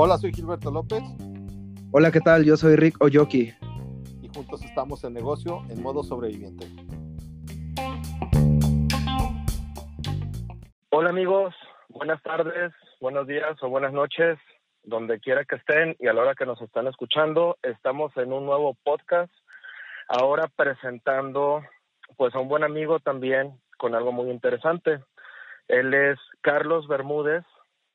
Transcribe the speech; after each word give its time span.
Hola, 0.00 0.16
soy 0.16 0.32
Gilberto 0.32 0.70
López. 0.70 1.02
Hola, 1.90 2.12
¿qué 2.12 2.20
tal? 2.20 2.44
Yo 2.44 2.56
soy 2.56 2.76
Rick 2.76 3.02
Oyoki. 3.02 3.52
Y 4.22 4.28
juntos 4.32 4.64
estamos 4.64 5.02
en 5.02 5.14
negocio 5.14 5.62
en 5.70 5.82
modo 5.82 6.04
sobreviviente. 6.04 6.66
Hola 10.90 11.10
amigos, 11.10 11.54
buenas 11.88 12.22
tardes, 12.22 12.72
buenos 13.00 13.26
días 13.26 13.60
o 13.62 13.68
buenas 13.68 13.92
noches, 13.92 14.38
donde 14.84 15.18
quiera 15.18 15.44
que 15.44 15.56
estén 15.56 15.96
y 15.98 16.06
a 16.06 16.12
la 16.12 16.22
hora 16.22 16.34
que 16.34 16.46
nos 16.46 16.60
están 16.62 16.86
escuchando. 16.86 17.58
Estamos 17.62 18.16
en 18.16 18.32
un 18.32 18.46
nuevo 18.46 18.76
podcast, 18.84 19.32
ahora 20.08 20.48
presentando 20.54 21.62
pues 22.16 22.34
a 22.34 22.38
un 22.38 22.48
buen 22.48 22.62
amigo 22.62 23.00
también 23.00 23.60
con 23.78 23.94
algo 23.94 24.12
muy 24.12 24.30
interesante. 24.30 25.00
Él 25.68 25.92
es 25.92 26.18
Carlos 26.40 26.88
Bermúdez 26.88 27.44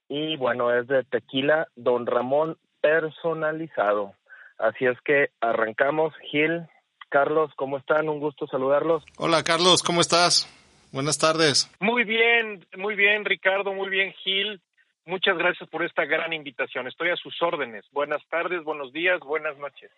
y 0.10 0.38
bueno, 0.38 0.74
es 0.74 0.88
de 0.88 1.04
Tequila 1.04 1.68
Don 1.76 2.06
Ramón 2.06 2.58
personalizado. 2.82 4.14
Así 4.58 4.86
es 4.86 4.98
que 5.04 5.30
arrancamos. 5.42 6.14
Gil, 6.30 6.68
Carlos, 7.10 7.52
¿cómo 7.56 7.78
están? 7.78 8.10
Un 8.10 8.20
gusto 8.20 8.48
saludarlos. 8.48 9.04
Hola 9.18 9.44
Carlos, 9.44 9.82
¿cómo 9.82 10.02
estás? 10.02 10.48
Buenas 10.92 11.18
tardes. 11.18 11.72
Muy 11.80 12.04
bien, 12.04 12.66
muy 12.78 12.96
bien 12.96 13.26
Ricardo, 13.26 13.74
muy 13.74 13.90
bien 13.90 14.14
Gil. 14.24 14.62
Muchas 15.06 15.38
gracias 15.38 15.68
por 15.70 15.84
esta 15.84 16.06
gran 16.06 16.32
invitación. 16.32 16.88
Estoy 16.88 17.10
a 17.10 17.16
sus 17.16 17.42
órdenes. 17.42 17.84
Buenas 17.92 18.22
tardes, 18.30 18.64
buenos 18.64 18.94
días, 18.94 19.20
buenas 19.20 19.58
noches. 19.58 19.92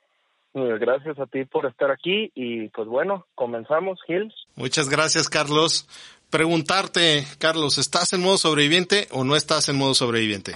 Gracias 0.53 1.19
a 1.19 1.25
ti 1.25 1.43
por 1.43 1.65
estar 1.65 1.91
aquí 1.91 2.31
y 2.33 2.69
pues 2.69 2.87
bueno, 2.87 3.27
comenzamos, 3.35 3.99
Gil. 4.07 4.33
Muchas 4.55 4.89
gracias, 4.89 5.27
Carlos. 5.27 5.85
Preguntarte, 6.31 7.23
Carlos, 7.39 7.77
¿estás 7.77 8.13
en 8.13 8.21
modo 8.21 8.37
sobreviviente 8.37 9.07
o 9.11 9.23
no 9.23 9.35
estás 9.35 9.69
en 9.69 9.77
modo 9.77 9.93
sobreviviente? 9.93 10.53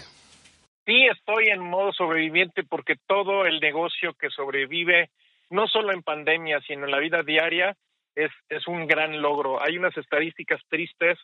Sí, 0.86 1.06
estoy 1.06 1.50
en 1.50 1.62
modo 1.62 1.94
sobreviviente 1.94 2.64
porque 2.64 2.96
todo 3.08 3.46
el 3.46 3.60
negocio 3.60 4.14
que 4.14 4.30
sobrevive, 4.30 5.10
no 5.50 5.68
solo 5.68 5.94
en 5.94 6.04
pandemia, 6.04 6.60
sino 6.68 6.86
en 6.86 6.92
la 6.92 7.00
vida 7.00 7.24
diaria, 7.24 7.76
es, 8.16 8.32
es 8.50 8.68
un 8.68 8.88
gran 8.88 9.22
logro. 9.22 9.62
Hay 9.62 9.78
unas 9.78 9.96
estadísticas 9.98 10.62
tristes 10.68 11.18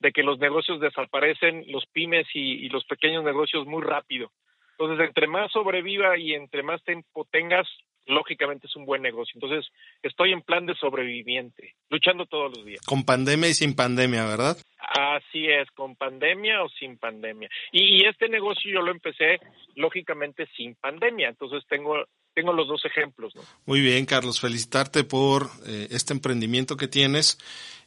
de 0.00 0.12
que 0.12 0.22
los 0.22 0.38
negocios 0.38 0.80
desaparecen, 0.80 1.64
los 1.68 1.84
pymes 1.86 2.26
y, 2.34 2.64
y 2.64 2.68
los 2.70 2.84
pequeños 2.86 3.22
negocios 3.22 3.66
muy 3.66 3.82
rápido. 3.82 4.32
Entonces, 4.78 5.06
entre 5.06 5.26
más 5.26 5.52
sobreviva 5.52 6.16
y 6.16 6.32
entre 6.32 6.62
más 6.62 6.82
tiempo 6.82 7.26
tengas, 7.30 7.68
lógicamente 8.10 8.66
es 8.66 8.76
un 8.76 8.84
buen 8.84 9.02
negocio. 9.02 9.32
Entonces, 9.34 9.70
estoy 10.02 10.32
en 10.32 10.42
plan 10.42 10.66
de 10.66 10.74
sobreviviente, 10.74 11.74
luchando 11.88 12.26
todos 12.26 12.56
los 12.56 12.64
días. 12.64 12.84
Con 12.84 13.04
pandemia 13.04 13.48
y 13.48 13.54
sin 13.54 13.74
pandemia, 13.74 14.26
¿verdad? 14.26 14.56
Así 14.78 15.46
es, 15.46 15.70
con 15.70 15.96
pandemia 15.96 16.62
o 16.62 16.68
sin 16.68 16.98
pandemia. 16.98 17.48
Y, 17.72 18.00
y 18.02 18.06
este 18.06 18.28
negocio 18.28 18.70
yo 18.70 18.82
lo 18.82 18.90
empecé, 18.90 19.38
lógicamente, 19.76 20.46
sin 20.56 20.74
pandemia. 20.74 21.28
Entonces, 21.28 21.64
tengo 21.68 22.04
tengo 22.34 22.52
los 22.52 22.68
dos 22.68 22.84
ejemplos. 22.84 23.34
¿no? 23.34 23.42
Muy 23.66 23.80
bien, 23.80 24.06
Carlos, 24.06 24.40
felicitarte 24.40 25.04
por 25.04 25.46
eh, 25.66 25.88
este 25.90 26.12
emprendimiento 26.12 26.76
que 26.76 26.88
tienes. 26.88 27.38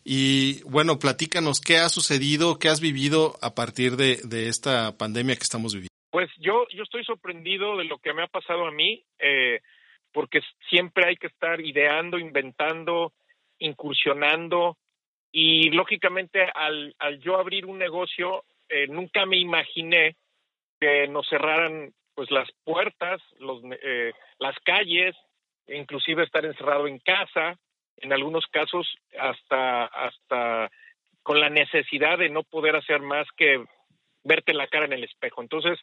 Y 0.04 0.62
bueno, 0.64 1.00
platícanos 1.00 1.62
qué 1.62 1.78
ha 1.78 1.90
sucedido, 1.90 2.60
qué 2.60 2.70
has 2.70 2.82
vivido 2.82 3.36
a 3.42 3.56
partir 3.56 3.96
de, 3.96 4.18
de, 4.24 4.50
esta 4.50 4.98
pandemia 4.98 5.36
que 5.36 5.44
estamos 5.44 5.74
viviendo. 5.74 5.94
Pues 6.12 6.30
yo, 6.40 6.68
yo 6.76 6.84
estoy 6.84 7.04
sorprendido 7.06 7.78
de 7.78 7.86
lo 7.86 7.98
que 7.98 8.14
me 8.14 8.24
ha 8.24 8.28
pasado 8.28 8.68
a 8.68 8.72
mí. 8.72 9.04
Eh, 9.18 9.62
porque 10.14 10.42
siempre 10.70 11.08
hay 11.08 11.16
que 11.18 11.28
estar 11.28 11.60
ideando, 11.60 12.18
inventando, 12.18 13.14
incursionando 13.60 14.78
y 15.32 15.72
lógicamente 15.72 16.44
al, 16.54 16.96
al 17.00 17.20
yo 17.20 17.38
abrir 17.38 17.66
un 17.66 17.80
negocio 17.80 18.46
eh, 18.70 18.88
nunca 18.88 19.26
me 19.26 19.38
imaginé 19.38 20.16
que 20.80 21.08
nos 21.08 21.28
cerraran 21.28 21.94
pues 22.16 22.30
las 22.30 22.50
puertas, 22.64 23.22
los, 23.40 23.62
eh, 23.82 24.14
las 24.38 24.56
calles, 24.60 25.16
inclusive 25.68 26.24
estar 26.24 26.46
encerrado 26.46 26.88
en 26.88 27.00
casa, 27.00 27.58
en 27.98 28.14
algunos 28.14 28.46
casos 28.48 28.88
hasta 29.20 29.86
hasta 29.86 30.70
con 31.24 31.40
la 31.40 31.50
necesidad 31.50 32.18
de 32.18 32.30
no 32.30 32.44
poder 32.44 32.76
hacer 32.76 33.02
más 33.02 33.26
que 33.38 33.64
verte 34.24 34.54
la 34.54 34.68
cara 34.68 34.86
en 34.86 34.94
el 34.94 35.04
espejo. 35.04 35.42
Entonces, 35.42 35.80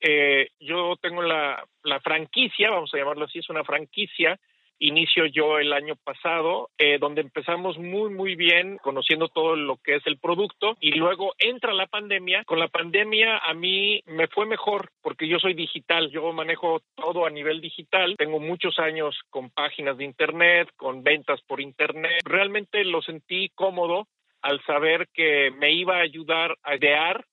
eh, 0.00 0.48
yo 0.60 0.96
tengo 1.00 1.22
la, 1.22 1.64
franquicia, 2.02 2.70
vamos 2.70 2.92
a 2.92 2.98
llamarlo 2.98 3.24
así, 3.24 3.38
es 3.38 3.50
una 3.50 3.64
franquicia. 3.64 4.38
Inicio 4.78 5.24
yo 5.24 5.58
el 5.58 5.72
año 5.72 5.96
pasado, 5.96 6.68
eh, 6.76 6.98
donde 6.98 7.22
empezamos 7.22 7.78
muy, 7.78 8.10
muy 8.10 8.34
bien 8.34 8.76
conociendo 8.82 9.28
todo 9.28 9.56
lo 9.56 9.78
que 9.78 9.94
es 9.94 10.06
el 10.06 10.18
producto 10.18 10.76
y 10.80 10.92
luego 10.92 11.34
entra 11.38 11.72
la 11.72 11.86
pandemia. 11.86 12.44
Con 12.44 12.58
la 12.58 12.68
pandemia 12.68 13.38
a 13.38 13.54
mí 13.54 14.02
me 14.04 14.28
fue 14.28 14.44
mejor 14.44 14.90
porque 15.00 15.28
yo 15.28 15.38
soy 15.38 15.54
digital, 15.54 16.10
yo 16.10 16.30
manejo 16.34 16.82
todo 16.94 17.24
a 17.24 17.30
nivel 17.30 17.62
digital. 17.62 18.16
Tengo 18.18 18.38
muchos 18.38 18.78
años 18.78 19.18
con 19.30 19.48
páginas 19.48 19.96
de 19.96 20.04
Internet, 20.04 20.68
con 20.76 21.02
ventas 21.02 21.40
por 21.46 21.62
Internet. 21.62 22.20
Realmente 22.26 22.84
lo 22.84 23.00
sentí 23.00 23.48
cómodo 23.54 24.08
al 24.42 24.62
saber 24.64 25.08
que 25.14 25.50
me 25.52 25.72
iba 25.72 25.96
a 25.96 26.02
ayudar 26.02 26.54
a 26.62 26.76
idear 26.76 27.24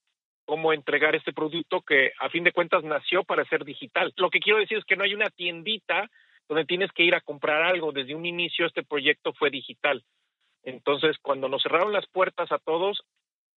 cómo 0.45 0.73
entregar 0.73 1.15
este 1.15 1.33
producto 1.33 1.81
que 1.81 2.11
a 2.19 2.29
fin 2.29 2.43
de 2.43 2.51
cuentas 2.51 2.83
nació 2.83 3.23
para 3.23 3.45
ser 3.45 3.63
digital. 3.63 4.13
Lo 4.17 4.29
que 4.29 4.39
quiero 4.39 4.59
decir 4.59 4.77
es 4.77 4.85
que 4.85 4.95
no 4.95 5.03
hay 5.03 5.13
una 5.13 5.29
tiendita 5.29 6.09
donde 6.47 6.65
tienes 6.65 6.91
que 6.91 7.03
ir 7.03 7.15
a 7.15 7.21
comprar 7.21 7.63
algo. 7.63 7.91
Desde 7.91 8.15
un 8.15 8.25
inicio 8.25 8.65
este 8.65 8.83
proyecto 8.83 9.33
fue 9.33 9.49
digital. 9.49 10.03
Entonces, 10.63 11.17
cuando 11.21 11.47
nos 11.49 11.63
cerraron 11.63 11.93
las 11.93 12.07
puertas 12.07 12.51
a 12.51 12.57
todos, 12.59 13.03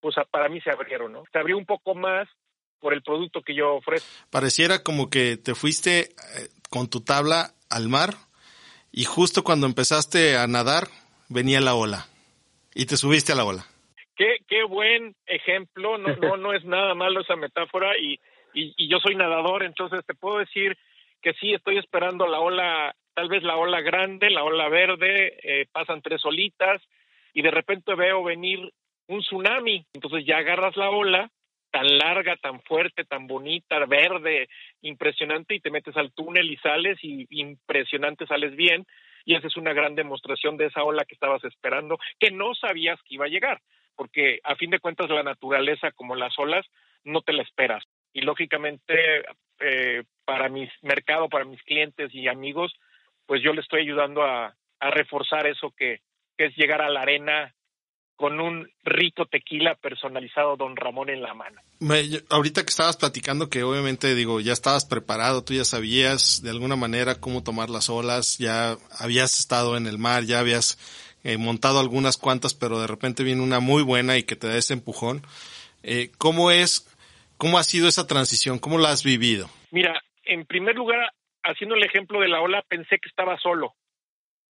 pues 0.01 0.15
para 0.31 0.49
mí 0.49 0.61
se 0.61 0.71
abrieron, 0.71 1.13
¿no? 1.13 1.25
Se 1.33 1.39
abrió 1.39 1.57
un 1.57 1.67
poco 1.67 1.95
más 1.95 2.29
por 2.79 2.93
el 2.93 3.03
producto 3.03 3.43
que 3.43 3.55
yo 3.55 3.75
ofrezco. 3.75 4.09
Pareciera 4.31 4.83
como 4.83 5.11
que 5.11 5.37
te 5.37 5.55
fuiste 5.55 6.11
con 6.71 6.89
tu 6.89 7.01
tabla 7.01 7.55
al 7.71 7.89
mar 7.89 8.15
y 8.93 9.05
justo 9.05 9.45
cuando 9.45 9.67
empezaste 9.67 10.37
a 10.37 10.47
nadar 10.47 10.89
venía 11.29 11.61
la 11.61 11.75
ola 11.75 12.07
y 12.75 12.87
te 12.87 12.97
subiste 12.97 13.33
a 13.33 13.37
la 13.37 13.45
ola. 13.45 13.67
Qué, 14.17 14.39
qué 14.49 14.65
buen 14.65 15.15
ejemplo, 15.27 15.99
no, 15.99 16.17
no, 16.17 16.37
no 16.37 16.53
es 16.55 16.65
nada 16.65 16.95
malo 16.95 17.21
esa 17.21 17.37
metáfora 17.37 17.97
y, 17.99 18.15
y, 18.55 18.73
y, 18.77 18.89
yo 18.89 18.99
soy 18.99 19.15
nadador, 19.15 19.63
entonces 19.63 20.05
te 20.07 20.15
puedo 20.15 20.39
decir 20.39 20.77
que 21.21 21.35
sí, 21.35 21.53
estoy 21.53 21.79
esperando 21.79 22.27
la 22.27 22.41
ola, 22.41 22.95
tal 23.15 23.29
vez 23.29 23.43
la 23.43 23.57
ola 23.57 23.81
grande, 23.83 24.31
la 24.31 24.45
ola 24.45 24.69
verde, 24.69 25.39
eh, 25.43 25.67
pasan 25.71 26.01
tres 26.01 26.25
olitas 26.25 26.81
y 27.35 27.43
de 27.43 27.51
repente 27.51 27.95
veo 27.95 28.25
venir 28.25 28.73
un 29.09 29.21
tsunami, 29.21 29.85
entonces 29.93 30.25
ya 30.25 30.39
agarras 30.39 30.77
la 30.77 30.91
ola 30.91 31.31
tan 31.71 31.99
larga, 31.99 32.37
tan 32.37 32.63
fuerte, 32.63 33.05
tan 33.05 33.27
bonita, 33.27 33.85
verde, 33.85 34.49
impresionante 34.81 35.55
y 35.55 35.61
te 35.61 35.71
metes 35.71 35.97
al 35.97 36.13
túnel 36.13 36.51
y 36.51 36.57
sales 36.57 36.99
y 37.03 37.27
impresionante 37.39 38.27
sales 38.27 38.57
bien 38.57 38.87
y 39.27 39.35
esa 39.35 39.49
es 39.49 39.57
una 39.57 39.75
gran 39.75 39.95
demostración 39.95 40.57
de 40.57 40.67
esa 40.67 40.85
ola 40.85 41.05
que 41.05 41.15
estabas 41.15 41.45
esperando, 41.45 41.99
que 42.19 42.31
no 42.31 42.55
sabías 42.55 42.99
que 43.03 43.17
iba 43.17 43.27
a 43.27 43.29
llegar 43.29 43.61
porque 43.97 44.39
a 44.45 44.55
fin 44.57 44.71
de 44.71 44.79
cuentas 44.79 45.11
la 45.11 45.23
naturaleza 45.23 45.91
como 45.93 46.15
las 46.15 46.39
olas 46.39 46.67
no 47.05 47.23
te 47.23 47.33
la 47.33 47.43
esperas. 47.43 47.85
Y 48.13 48.21
lógicamente 48.21 49.25
eh, 49.61 50.05
para 50.25 50.49
mi 50.49 50.69
mercado, 50.83 51.29
para 51.29 51.45
mis 51.45 51.63
clientes 51.63 52.11
y 52.15 52.29
amigos, 52.29 52.73
pues 53.27 53.43
yo 53.43 53.53
le 53.53 53.61
estoy 53.61 53.83
ayudando 53.83 54.23
a, 54.23 54.55
reforzar 54.79 55.47
eso 55.47 55.73
que, 55.77 56.01
que, 56.37 56.47
es 56.47 56.57
llegar 56.57 56.83
a 56.83 56.91
la 56.91 57.01
arena 57.01 57.55
con 58.15 58.41
un 58.41 58.69
rico 58.85 59.27
tequila 59.27 59.75
personalizado 59.75 60.57
Don 60.57 60.77
Ramón 60.77 61.11
en 61.11 61.23
la 61.23 61.35
mano. 61.35 61.61
Me, 61.81 62.03
ahorita 62.31 62.63
que 62.63 62.71
estabas 62.71 62.97
platicando 62.97 63.49
que 63.49 63.63
obviamente 63.63 64.15
digo, 64.15 64.41
ya 64.41 64.53
estabas 64.53 64.85
preparado, 64.85 65.45
tú 65.45 65.55
ya 65.55 65.65
sabías 65.65 66.43
de 66.43 66.51
alguna 66.51 66.77
manera 66.77 67.21
cómo 67.21 67.43
tomar 67.43 67.71
las 67.71 67.91
olas, 67.91 68.39
ya 68.39 68.77
habías 68.99 69.39
estado 69.41 69.77
en 69.77 69.87
el 69.87 69.99
mar, 69.99 70.25
ya 70.25 70.41
habías 70.41 70.79
eh, 71.27 71.39
montado 71.39 71.81
algunas 71.81 72.19
cuantas, 72.19 72.55
pero 72.55 72.79
de 72.79 72.87
repente 72.87 73.25
viene 73.25 73.43
una 73.43 73.59
muy 73.59 73.83
buena 73.83 74.17
y 74.17 74.23
que 74.23 74.37
te 74.37 74.47
da 74.47 74.57
ese 74.57 74.75
empujón. 74.75 75.23
Eh, 75.83 76.13
¿Cómo 76.19 76.53
es, 76.53 76.87
cómo 77.37 77.59
ha 77.59 77.65
sido 77.65 77.89
esa 77.89 78.07
transición? 78.07 78.61
¿Cómo 78.61 78.79
la 78.79 78.91
has 78.91 79.03
vivido? 79.03 79.49
Mira, 79.73 80.01
en 80.23 80.47
primer 80.47 80.77
lugar, 80.77 81.13
haciendo 81.43 81.75
el 81.75 81.83
ejemplo 81.83 82.21
de 82.21 82.29
la 82.29 82.41
ola, 82.41 82.63
pensé 82.69 83.01
que 83.01 83.09
estaba 83.09 83.37
solo. 83.39 83.75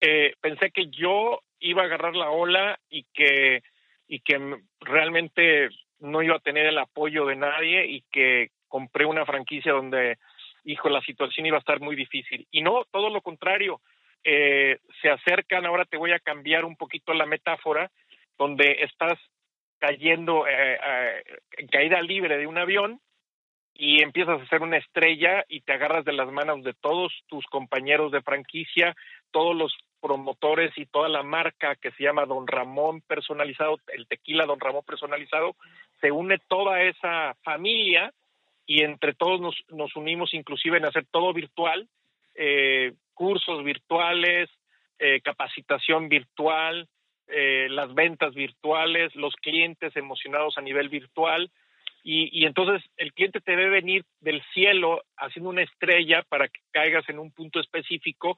Eh, 0.01 0.33
pensé 0.41 0.71
que 0.71 0.87
yo 0.87 1.39
iba 1.61 1.83
a 1.83 1.85
agarrar 1.85 2.13
la 2.13 2.29
ola 2.29 2.77
y 2.89 3.05
que, 3.13 3.63
y 4.09 4.19
que 4.19 4.37
realmente 4.81 5.69
no 5.99 6.23
iba 6.23 6.35
a 6.35 6.39
tener 6.39 6.65
el 6.65 6.77
apoyo 6.77 7.25
de 7.25 7.37
nadie 7.37 7.87
y 7.87 8.03
que 8.11 8.49
compré 8.67 9.05
una 9.05 9.25
franquicia 9.25 9.71
donde, 9.71 10.17
hijo, 10.65 10.89
la 10.89 10.99
situación 11.03 11.45
iba 11.45 11.55
a 11.55 11.61
estar 11.61 11.79
muy 11.79 11.95
difícil. 11.95 12.45
Y 12.51 12.63
no, 12.63 12.83
todo 12.91 13.09
lo 13.09 13.21
contrario 13.21 13.79
eh, 14.25 14.79
se 15.01 15.09
acercan, 15.09 15.65
ahora 15.65 15.85
te 15.85 15.97
voy 15.97 16.11
a 16.11 16.19
cambiar 16.19 16.65
un 16.65 16.75
poquito 16.75 17.13
la 17.13 17.27
metáfora, 17.27 17.91
donde 18.37 18.79
estás 18.81 19.19
cayendo 19.77 20.47
eh, 20.47 20.79
eh, 20.83 21.23
en 21.57 21.67
caída 21.67 22.01
libre 22.01 22.37
de 22.37 22.47
un 22.47 22.57
avión 22.57 22.99
y 23.75 24.01
empiezas 24.01 24.41
a 24.41 24.47
ser 24.47 24.63
una 24.63 24.77
estrella 24.77 25.45
y 25.47 25.61
te 25.61 25.73
agarras 25.73 26.05
de 26.05 26.13
las 26.13 26.31
manos 26.31 26.63
de 26.63 26.73
todos 26.73 27.13
tus 27.27 27.45
compañeros 27.45 28.11
de 28.11 28.21
franquicia, 28.21 28.95
todos 29.31 29.55
los 29.55 29.73
promotores 30.01 30.71
y 30.75 30.87
toda 30.87 31.07
la 31.07 31.21
marca 31.21 31.75
que 31.75 31.91
se 31.91 32.03
llama 32.03 32.25
Don 32.25 32.47
Ramón 32.47 33.01
Personalizado, 33.01 33.79
el 33.93 34.07
tequila 34.07 34.45
Don 34.45 34.59
Ramón 34.59 34.83
Personalizado, 34.85 35.55
se 36.01 36.11
une 36.11 36.39
toda 36.47 36.81
esa 36.81 37.35
familia 37.43 38.11
y 38.65 38.81
entre 38.81 39.13
todos 39.13 39.39
nos, 39.39 39.55
nos 39.69 39.95
unimos 39.95 40.33
inclusive 40.33 40.77
en 40.77 40.85
hacer 40.85 41.05
todo 41.11 41.33
virtual, 41.33 41.87
eh, 42.33 42.93
cursos 43.15 43.63
virtuales, 43.63 44.49
eh, 44.99 45.21
capacitación 45.21 46.07
virtual, 46.07 46.87
eh, 47.27 47.67
las 47.71 47.93
ventas 47.95 48.35
virtuales, 48.35 49.15
los 49.15 49.35
clientes 49.37 49.95
emocionados 49.95 50.57
a 50.57 50.61
nivel 50.61 50.89
virtual. 50.89 51.51
Y, 52.07 52.45
entonces 52.45 52.87
el 52.97 53.13
cliente 53.13 53.41
te 53.41 53.55
debe 53.55 53.71
venir 53.71 54.05
del 54.19 54.43
cielo 54.53 55.01
haciendo 55.17 55.49
una 55.49 55.63
estrella 55.63 56.21
para 56.29 56.47
que 56.47 56.59
caigas 56.69 57.09
en 57.09 57.17
un 57.17 57.31
punto 57.31 57.59
específico 57.59 58.37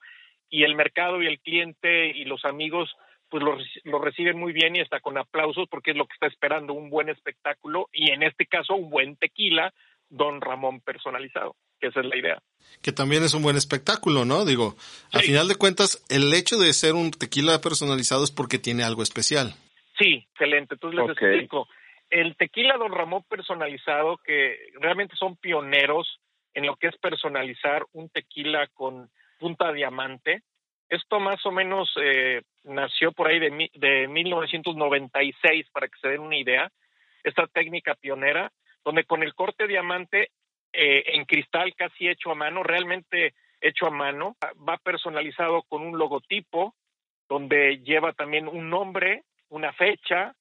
y 0.49 0.63
el 0.63 0.73
mercado 0.73 1.21
y 1.21 1.27
el 1.27 1.41
cliente 1.41 2.07
y 2.07 2.23
los 2.23 2.45
amigos 2.45 2.95
pues 3.27 3.43
lo, 3.43 3.57
lo, 3.83 3.99
reciben 3.99 4.39
muy 4.39 4.53
bien 4.53 4.77
y 4.77 4.79
está 4.79 5.01
con 5.01 5.17
aplausos 5.17 5.67
porque 5.69 5.91
es 5.91 5.97
lo 5.97 6.07
que 6.07 6.13
está 6.13 6.27
esperando 6.27 6.71
un 6.71 6.89
buen 6.89 7.09
espectáculo 7.09 7.89
y 7.91 8.11
en 8.11 8.23
este 8.23 8.45
caso 8.45 8.73
un 8.73 8.89
buen 8.89 9.17
tequila 9.17 9.73
Don 10.09 10.39
Ramón 10.39 10.79
personalizado, 10.79 11.57
que 11.79 11.87
esa 11.87 12.01
es 12.01 12.05
la 12.05 12.17
idea. 12.17 12.41
Que 12.81 12.91
también 12.91 13.23
es 13.23 13.33
un 13.33 13.43
buen 13.43 13.55
espectáculo, 13.55 14.25
¿no? 14.25 14.45
Digo, 14.45 14.75
sí. 14.79 15.17
al 15.17 15.21
final 15.21 15.47
de 15.47 15.55
cuentas, 15.55 16.03
el 16.09 16.33
hecho 16.33 16.57
de 16.57 16.73
ser 16.73 16.93
un 16.93 17.11
tequila 17.11 17.59
personalizado 17.61 18.23
es 18.23 18.31
porque 18.31 18.59
tiene 18.59 18.83
algo 18.83 19.03
especial. 19.03 19.53
Sí, 19.97 20.27
excelente. 20.31 20.75
Entonces 20.75 20.99
les 20.99 21.11
okay. 21.11 21.29
explico. 21.29 21.67
El 22.09 22.35
tequila 22.37 22.77
Don 22.77 22.91
Ramón 22.91 23.23
personalizado, 23.27 24.17
que 24.17 24.57
realmente 24.79 25.15
son 25.15 25.35
pioneros 25.35 26.19
en 26.53 26.65
lo 26.65 26.75
que 26.75 26.87
es 26.87 26.97
personalizar 26.97 27.85
un 27.93 28.09
tequila 28.09 28.67
con 28.73 29.09
punta 29.39 29.71
diamante. 29.71 30.43
Esto 30.89 31.19
más 31.19 31.45
o 31.45 31.51
menos 31.51 31.91
eh, 32.01 32.41
nació 32.63 33.11
por 33.11 33.27
ahí 33.27 33.39
de, 33.39 33.69
de 33.73 34.07
1996, 34.07 35.67
para 35.71 35.87
que 35.87 35.99
se 36.01 36.07
den 36.09 36.21
una 36.21 36.37
idea. 36.37 36.71
Esta 37.23 37.45
técnica 37.47 37.95
pionera 37.95 38.51
donde 38.87 39.03
con 39.03 39.21
el 39.21 39.33
corte 39.33 39.67
diamante 39.67 40.29
eh, 40.79 41.15
en 41.15 41.25
cristal 41.25 41.73
casi 41.75 42.07
hecho 42.07 42.29
a 42.29 42.35
mano, 42.35 42.61
realmente 42.61 43.33
hecho 43.61 43.87
a 43.87 43.89
mano, 43.89 44.35
va 44.57 44.77
personalizado 44.77 45.63
con 45.63 45.81
un 45.81 45.97
logotipo 45.97 46.75
donde 47.27 47.79
lleva 47.79 48.13
también 48.13 48.47
un 48.47 48.69
nombre, 48.69 49.23
una 49.49 49.73
fecha. 49.73 50.35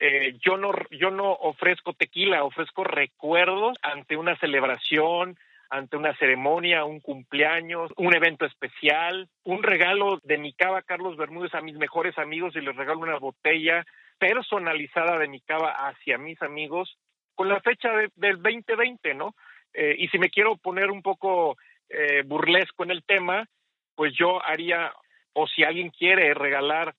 Eh, 0.00 0.36
yo 0.44 0.56
no 0.56 0.72
yo 0.90 1.12
no 1.12 1.30
ofrezco 1.30 1.92
tequila, 1.92 2.42
ofrezco 2.42 2.82
recuerdos 2.82 3.78
ante 3.82 4.16
una 4.16 4.36
celebración, 4.38 5.38
ante 5.70 5.96
una 5.96 6.12
ceremonia, 6.16 6.84
un 6.84 6.98
cumpleaños, 6.98 7.92
un 7.96 8.12
evento 8.16 8.46
especial, 8.46 9.28
un 9.44 9.62
regalo 9.62 10.18
de 10.24 10.38
mi 10.38 10.54
cava 10.54 10.82
Carlos 10.82 11.16
Bermúdez 11.16 11.54
a 11.54 11.60
mis 11.60 11.76
mejores 11.76 12.18
amigos 12.18 12.56
y 12.56 12.62
les 12.62 12.74
regalo 12.74 12.98
una 12.98 13.18
botella 13.18 13.86
personalizada 14.18 15.18
de 15.18 15.28
mi 15.28 15.40
cava 15.40 15.70
hacia 15.70 16.18
mis 16.18 16.42
amigos 16.42 16.98
con 17.36 17.48
la 17.48 17.60
fecha 17.60 17.92
de, 17.92 18.10
del 18.16 18.42
2020, 18.42 19.14
¿no? 19.14 19.36
Eh, 19.74 19.96
y 19.98 20.08
si 20.08 20.18
me 20.18 20.30
quiero 20.30 20.56
poner 20.56 20.90
un 20.90 21.02
poco 21.02 21.56
eh, 21.88 22.22
burlesco 22.24 22.84
en 22.84 22.90
el 22.90 23.02
tema, 23.04 23.48
pues 23.94 24.12
yo 24.14 24.44
haría, 24.44 24.92
o 25.32 25.46
si 25.46 25.64
alguien 25.64 25.90
quiere 25.90 26.34
regalar 26.34 26.94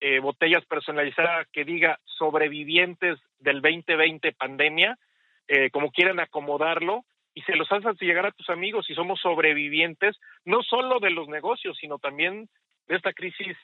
eh, 0.00 0.18
botellas 0.18 0.64
personalizadas 0.66 1.46
que 1.52 1.64
diga 1.64 2.00
sobrevivientes 2.04 3.20
del 3.38 3.60
2020 3.60 4.32
pandemia, 4.32 4.98
eh, 5.46 5.70
como 5.70 5.92
quieran 5.92 6.18
acomodarlo, 6.18 7.04
y 7.34 7.42
se 7.42 7.54
los 7.54 7.70
haces 7.70 8.00
llegar 8.00 8.26
a 8.26 8.32
tus 8.32 8.50
amigos 8.50 8.90
y 8.90 8.94
somos 8.94 9.20
sobrevivientes, 9.20 10.16
no 10.44 10.62
solo 10.62 10.98
de 10.98 11.10
los 11.10 11.28
negocios, 11.28 11.76
sino 11.80 11.98
también 11.98 12.48
de 12.88 12.96
esta 12.96 13.12
crisis 13.12 13.56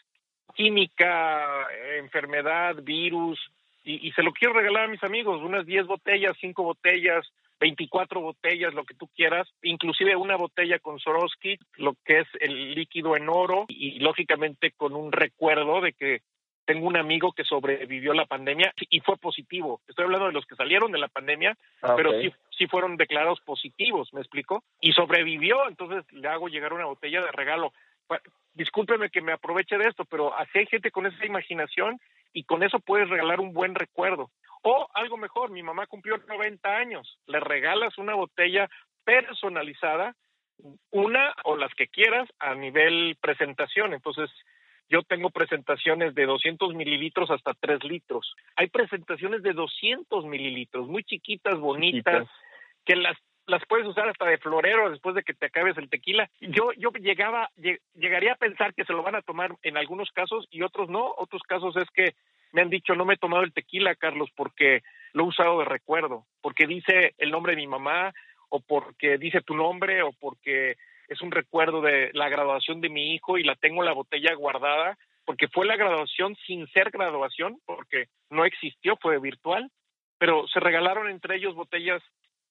química, 0.55 1.67
enfermedad, 1.97 2.77
virus, 2.83 3.41
y, 3.85 4.07
y, 4.07 4.13
se 4.13 4.23
lo 4.23 4.33
quiero 4.33 4.55
regalar 4.55 4.85
a 4.85 4.89
mis 4.89 5.03
amigos, 5.03 5.43
unas 5.43 5.65
10 5.65 5.87
botellas, 5.87 6.37
5 6.41 6.63
botellas, 6.63 7.27
24 7.61 8.21
botellas, 8.21 8.75
lo 8.75 8.85
que 8.85 8.95
tú 8.95 9.09
quieras, 9.09 9.49
inclusive 9.63 10.17
una 10.17 10.37
botella 10.37 10.79
con 10.79 10.99
Swarovski, 10.99 11.59
lo 11.77 11.95
que 12.05 12.21
es 12.21 12.29
el 12.41 12.75
líquido 12.75 13.17
en 13.17 13.29
oro 13.29 13.65
y, 13.69 13.97
y 13.97 13.99
lógicamente 13.99 14.73
con 14.73 14.95
un 14.95 15.13
recuerdo 15.13 15.81
de 15.81 15.93
que 15.93 16.23
tengo 16.69 16.87
un 16.87 16.99
amigo 16.99 17.33
que 17.33 17.45
sobrevivió 17.45 18.13
la 18.13 18.27
pandemia 18.27 18.75
y 18.91 19.01
fue 19.01 19.17
positivo. 19.17 19.81
Estoy 19.89 20.05
hablando 20.05 20.27
de 20.27 20.35
los 20.35 20.45
que 20.45 20.55
salieron 20.55 20.93
de 20.93 20.99
la 20.99 21.09
pandemia, 21.09 21.57
okay. 21.81 21.97
pero 21.97 22.21
sí, 22.21 22.31
sí 22.59 22.67
fueron 22.67 22.99
declarados 22.99 23.41
positivos, 23.41 24.13
¿me 24.13 24.21
explico? 24.21 24.63
Y 24.79 24.93
sobrevivió, 24.93 25.67
entonces 25.67 26.05
le 26.13 26.29
hago 26.29 26.49
llegar 26.49 26.75
una 26.75 26.85
botella 26.85 27.23
de 27.23 27.33
regalo. 27.33 27.73
Discúlpeme 28.53 29.09
que 29.09 29.23
me 29.23 29.33
aproveche 29.33 29.79
de 29.79 29.89
esto, 29.89 30.05
pero 30.05 30.35
así 30.35 30.59
hay 30.59 30.67
gente 30.67 30.91
con 30.91 31.07
esa 31.07 31.25
imaginación 31.25 31.99
y 32.35 32.45
con 32.45 32.63
eso 32.63 32.81
puedes 32.81 33.09
regalar 33.09 33.41
un 33.41 33.55
buen 33.55 33.75
recuerdo. 33.75 34.31
O 34.63 34.89
algo 34.95 35.17
mejor, 35.17 35.51
mi 35.51 35.63
mamá 35.63 35.87
cumplió 35.87 36.17
90 36.19 36.69
años, 36.69 37.19
le 37.27 37.41
regalas 37.41 37.97
una 37.99 38.15
botella 38.15 38.69
personalizada, 39.05 40.15
una 40.91 41.35
o 41.45 41.57
las 41.57 41.73
que 41.75 41.89
quieras 41.89 42.29
a 42.39 42.55
nivel 42.55 43.17
presentación. 43.21 43.95
Entonces, 43.95 44.31
yo 44.89 45.03
tengo 45.03 45.31
presentaciones 45.31 46.15
de 46.15 46.27
200 46.27 46.75
mililitros 46.75 47.31
hasta 47.31 47.55
3 47.55 47.85
litros. 47.85 48.35
Hay 48.57 48.69
presentaciones 48.69 49.43
de 49.43 49.53
200 49.53 50.25
mililitros, 50.25 50.89
muy 50.89 51.05
chiquitas, 51.05 51.59
bonitas, 51.59 52.15
chiquitas. 52.15 52.29
que 52.85 52.97
las 52.97 53.17
las 53.49 53.63
puedes 53.67 53.87
usar 53.87 54.09
hasta 54.09 54.27
de 54.27 54.39
florero 54.39 54.91
después 54.91 55.15
de 55.15 55.23
que 55.23 55.35
te 55.35 55.47
acabes 55.47 55.77
el 55.79 55.89
tequila. 55.89 56.31
Yo 56.41 56.73
yo 56.77 56.91
llegaba 56.91 57.49
lleg, 57.57 57.81
llegaría 57.95 58.33
a 58.33 58.37
pensar 58.37 58.75
que 58.75 58.85
se 58.85 58.93
lo 58.93 59.03
van 59.03 59.15
a 59.15 59.23
tomar 59.23 59.57
en 59.63 59.77
algunos 59.77 60.11
casos 60.11 60.47
y 60.51 60.63
otros 60.63 60.89
no. 60.91 61.15
Otros 61.17 61.43
casos 61.43 61.75
es 61.77 61.89
que 61.91 62.15
me 62.53 62.63
han 62.63 62.71
dicho 62.71 62.95
no 62.95 63.05
me 63.05 63.15
he 63.15 63.19
tomado 63.19 63.43
el 63.43 63.53
tequila, 63.53 63.95
Carlos, 63.95 64.31
porque 64.37 64.83
lo 65.13 65.25
he 65.25 65.29
usado 65.29 65.59
de 65.59 65.65
recuerdo, 65.65 66.27
porque 66.41 66.67
dice 66.67 67.15
el 67.19 67.31
nombre 67.31 67.53
de 67.53 67.63
mi 67.63 67.67
mamá 67.67 68.13
o 68.49 68.61
porque 68.61 69.19
dice 69.19 69.41
tu 69.41 69.55
nombre 69.55 70.03
o 70.03 70.13
porque 70.13 70.77
es 71.09 71.21
un 71.23 71.31
recuerdo 71.31 71.81
de 71.81 72.11
la 72.13 72.29
graduación 72.29 72.81
de 72.81 72.91
mi 72.91 73.15
hijo 73.15 73.39
y 73.39 73.45
la 73.45 73.57
tengo 73.57 73.83
en 73.83 73.87
la 73.87 73.95
botella 73.95 74.35
guardada 74.35 74.97
porque 75.29 75.49
fue 75.49 75.67
la 75.67 75.77
graduación 75.77 76.35
sin 76.47 76.67
ser 76.69 76.91
graduación, 76.91 77.61
porque 77.67 78.07
no 78.31 78.47
existió, 78.47 78.97
fue 78.97 79.21
virtual, 79.21 79.71
pero 80.17 80.49
se 80.49 80.59
regalaron 80.59 81.11
entre 81.11 81.37
ellos 81.37 81.55
botellas 81.55 82.03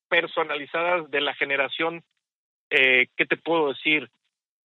personalizadas 0.08 1.10
de 1.10 1.22
la 1.22 1.34
generación, 1.34 2.04
eh, 2.70 3.08
¿qué 3.18 3.26
te 3.26 3.36
puedo 3.36 3.70
decir? 3.70 4.12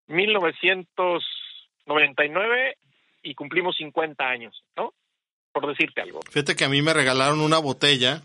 1999 0.08 2.76
y 3.22 3.34
cumplimos 3.34 3.76
50 3.76 4.28
años, 4.28 4.62
¿no? 4.76 4.92
Por 5.52 5.66
decirte 5.66 6.00
algo. 6.00 6.20
Fíjate 6.30 6.56
que 6.56 6.64
a 6.64 6.68
mí 6.68 6.82
me 6.82 6.94
regalaron 6.94 7.40
una 7.40 7.58
botella. 7.58 8.22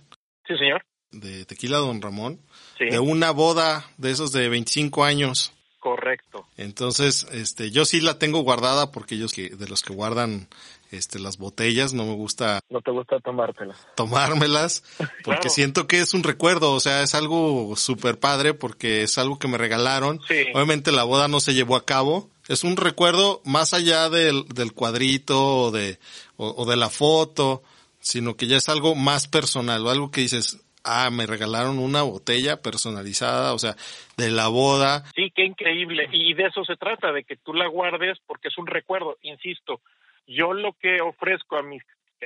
Sí, 0.47 0.55
señor. 0.57 0.83
De 1.11 1.45
tequila 1.45 1.77
Don 1.77 2.01
Ramón. 2.01 2.39
Sí. 2.77 2.85
De 2.85 2.99
una 2.99 3.31
boda 3.31 3.85
de 3.97 4.11
esos 4.11 4.31
de 4.31 4.49
25 4.49 5.03
años. 5.03 5.53
Correcto. 5.79 6.45
Entonces, 6.57 7.27
este, 7.31 7.71
yo 7.71 7.85
sí 7.85 8.01
la 8.01 8.19
tengo 8.19 8.39
guardada 8.39 8.91
porque 8.91 9.15
ellos 9.15 9.31
que, 9.31 9.49
de 9.49 9.67
los 9.67 9.83
que 9.83 9.93
guardan 9.93 10.47
este, 10.91 11.19
las 11.19 11.37
botellas, 11.37 11.93
no 11.93 12.05
me 12.05 12.13
gusta. 12.13 12.59
No 12.69 12.81
te 12.81 12.91
gusta 12.91 13.19
tomártelas. 13.19 13.77
Tomármelas, 13.95 14.83
porque 14.97 15.21
claro. 15.23 15.49
siento 15.49 15.87
que 15.87 15.99
es 15.99 16.13
un 16.13 16.23
recuerdo, 16.23 16.73
o 16.73 16.79
sea, 16.79 17.03
es 17.03 17.15
algo 17.15 17.75
súper 17.75 18.19
padre 18.19 18.53
porque 18.53 19.03
es 19.03 19.17
algo 19.17 19.39
que 19.39 19.47
me 19.47 19.57
regalaron. 19.57 20.19
Sí. 20.27 20.45
Obviamente 20.53 20.91
la 20.91 21.03
boda 21.03 21.27
no 21.27 21.39
se 21.39 21.53
llevó 21.53 21.75
a 21.75 21.85
cabo. 21.85 22.29
Es 22.47 22.63
un 22.63 22.77
recuerdo 22.77 23.41
más 23.45 23.73
allá 23.73 24.09
del, 24.09 24.47
del 24.47 24.73
cuadrito 24.73 25.57
o 25.57 25.71
de, 25.71 25.97
o, 26.37 26.65
de 26.65 26.77
la 26.77 26.89
foto, 26.89 27.63
sino 27.99 28.35
que 28.35 28.47
ya 28.47 28.57
es 28.57 28.69
algo 28.69 28.95
más 28.95 29.27
personal, 29.27 29.85
o 29.85 29.89
algo 29.89 30.11
que 30.11 30.21
dices, 30.21 30.65
ah, 30.83 31.09
me 31.11 31.25
regalaron 31.25 31.79
una 31.79 32.03
botella 32.03 32.61
personalizada, 32.61 33.53
o 33.53 33.59
sea, 33.59 33.75
de 34.17 34.31
la 34.31 34.47
boda. 34.47 35.03
Sí, 35.15 35.31
qué 35.35 35.43
increíble. 35.43 36.07
Y 36.11 36.33
de 36.33 36.45
eso 36.45 36.63
se 36.63 36.77
trata, 36.77 37.11
de 37.11 37.23
que 37.23 37.35
tú 37.35 37.53
la 37.53 37.67
guardes 37.67 38.17
porque 38.25 38.47
es 38.47 38.57
un 38.57 38.67
recuerdo, 38.67 39.17
insisto 39.21 39.81
yo 40.27 40.53
lo 40.53 40.73
que 40.73 41.01
ofrezco 41.01 41.57
a 41.57 41.63
mis, 41.63 41.81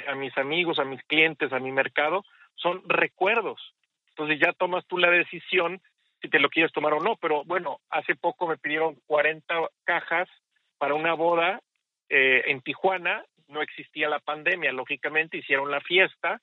a 0.08 0.16
mis 0.16 0.36
amigos, 0.38 0.80
a 0.80 0.84
mis 0.84 1.02
clientes, 1.04 1.54
a 1.54 1.60
mi 1.60 1.72
mercado, 1.72 2.26
son 2.56 2.82
recuerdos. 2.88 3.62
Entonces 4.10 4.40
ya 4.40 4.54
tomas 4.54 4.86
tú 4.88 4.98
la 4.98 5.10
decisión 5.10 5.82
si 6.22 6.30
te 6.30 6.40
lo 6.40 6.50
quieres 6.50 6.72
tomar 6.72 6.94
o 6.94 7.00
no. 7.00 7.16
Pero 7.18 7.44
bueno, 7.46 7.80
hace 7.90 8.16
poco 8.16 8.48
me 8.48 8.58
pidieron 8.58 8.96
40 9.08 9.70
cajas 9.84 10.30
para 10.78 10.94
una 10.94 11.14
boda 11.14 11.62
eh, 12.10 12.44
en 12.48 12.62
Tijuana. 12.62 13.24
No 13.48 13.62
existía 13.62 14.10
la 14.10 14.20
pandemia, 14.20 14.72
lógicamente 14.72 15.38
hicieron 15.38 15.72
la 15.72 15.82
fiesta 15.82 16.42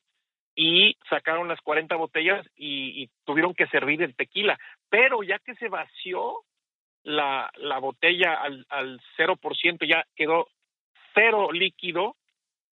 y 0.54 0.96
sacaron 1.08 1.48
las 1.48 1.60
40 1.60 1.94
botellas 1.96 2.44
y, 2.56 3.08
tuvieron 3.24 3.54
que 3.54 3.68
servir 3.68 4.02
el 4.02 4.16
tequila. 4.16 4.58
Pero 4.90 5.22
ya 5.22 5.38
que 5.38 5.54
se 5.54 5.68
vació 5.68 6.42
la, 7.04 7.50
la 7.56 7.78
botella 7.78 8.34
al, 8.34 8.66
al 8.68 9.00
0%, 9.16 9.88
ya 9.88 10.04
quedó 10.16 10.48
cero 11.14 11.52
líquido, 11.52 12.16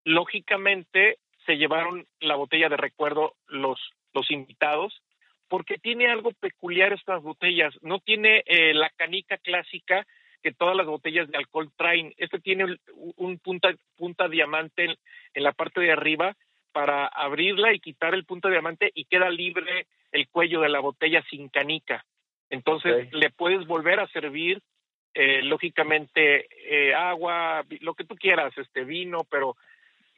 lógicamente 0.03 1.19
se 1.45 1.57
llevaron 1.57 2.07
la 2.19 2.35
botella 2.35 2.69
de 2.69 2.77
recuerdo 2.77 3.35
los, 3.47 3.79
los 4.13 4.31
invitados, 4.31 5.01
porque 5.47 5.77
tiene 5.77 6.07
algo 6.07 6.31
peculiar 6.31 6.93
estas 6.93 7.21
botellas, 7.21 7.73
no 7.81 7.99
tiene 7.99 8.43
eh, 8.45 8.73
la 8.73 8.89
canica 8.89 9.37
clásica 9.37 10.05
que 10.41 10.51
todas 10.51 10.75
las 10.75 10.85
botellas 10.85 11.29
de 11.29 11.37
alcohol 11.37 11.71
traen. 11.75 12.13
Este 12.17 12.39
tiene 12.39 12.77
un 13.17 13.39
punta, 13.39 13.73
punta 13.97 14.27
diamante 14.27 14.85
en, 15.33 15.43
la 15.43 15.53
parte 15.53 15.81
de 15.81 15.91
arriba 15.91 16.35
para 16.71 17.07
abrirla 17.07 17.73
y 17.73 17.79
quitar 17.79 18.13
el 18.13 18.25
punta 18.25 18.49
diamante 18.49 18.91
y 18.93 19.05
queda 19.05 19.29
libre 19.29 19.87
el 20.11 20.27
cuello 20.29 20.61
de 20.61 20.69
la 20.69 20.81
botella 20.81 21.23
sin 21.29 21.49
canica. 21.49 22.05
Entonces 22.49 23.11
le 23.11 23.31
puedes 23.31 23.65
volver 23.65 23.99
a 23.99 24.07
servir, 24.07 24.61
eh, 25.15 25.41
lógicamente, 25.41 26.47
eh, 26.69 26.93
agua, 26.93 27.63
lo 27.79 27.95
que 27.95 28.03
tú 28.03 28.15
quieras, 28.15 28.55
este 28.57 28.83
vino, 28.83 29.25
pero 29.29 29.55